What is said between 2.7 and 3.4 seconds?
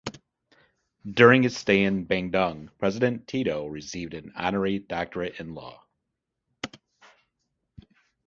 president